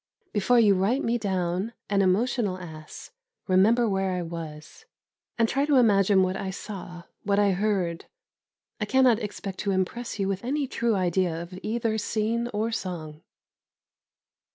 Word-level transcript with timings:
Before 0.33 0.59
you 0.59 0.73
write 0.73 1.03
me 1.03 1.19
down 1.19 1.73
an 1.87 2.01
emotional 2.01 2.57
ass, 2.57 3.11
remember 3.47 3.87
where 3.87 4.13
I 4.13 4.23
was, 4.23 4.85
and 5.37 5.47
try 5.47 5.63
to 5.67 5.75
imagine 5.75 6.23
what 6.23 6.35
I 6.35 6.49
saw, 6.49 7.03
what 7.21 7.37
I 7.37 7.51
heard. 7.51 8.05
I 8.79 8.85
cannot 8.85 9.19
expect 9.19 9.59
to 9.59 9.69
impress 9.69 10.17
you 10.17 10.27
with 10.27 10.43
any 10.43 10.65
true 10.65 10.95
idea 10.95 11.39
of 11.39 11.53
either 11.61 11.99
scene 11.99 12.47
or 12.51 12.71
song. 12.71 13.21